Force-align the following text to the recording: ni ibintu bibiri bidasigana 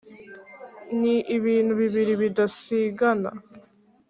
ni 0.99 1.15
ibintu 1.37 1.71
bibiri 1.81 2.13
bidasigana 2.21 3.29